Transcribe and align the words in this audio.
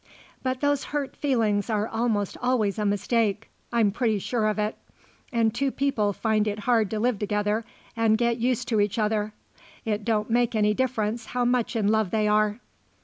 But 0.41 0.61
those 0.61 0.85
hurt 0.85 1.15
feelings 1.15 1.69
are 1.69 1.87
almost 1.87 2.35
always 2.41 2.79
a 2.79 2.85
mistake 2.87 3.51
I'm 3.71 3.91
pretty 3.91 4.17
sure 4.17 4.47
of 4.47 4.57
it. 4.57 4.75
Any 5.31 5.51
two 5.51 5.69
people 5.69 6.11
find 6.11 6.47
it 6.47 6.61
hard 6.61 6.89
to 6.89 6.99
live 6.99 7.19
together 7.19 7.63
and 7.95 8.17
get 8.17 8.37
used 8.37 8.67
to 8.69 8.81
each 8.81 8.97
other; 8.97 9.31
it 9.85 10.03
don't 10.03 10.31
make 10.31 10.55
any 10.55 10.73
difference 10.73 11.27
how 11.37 11.45
much 11.45 11.75
in 11.75 11.87
love 11.89 12.09
they 12.09 12.27
are." 12.27 12.59